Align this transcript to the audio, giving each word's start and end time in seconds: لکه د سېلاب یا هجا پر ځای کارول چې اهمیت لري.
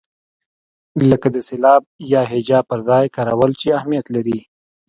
لکه 1.09 1.27
د 1.35 1.37
سېلاب 1.47 1.81
یا 2.13 2.21
هجا 2.31 2.59
پر 2.69 2.79
ځای 2.89 3.05
کارول 3.17 3.51
چې 3.61 3.75
اهمیت 3.77 4.05
لري. 4.15 4.39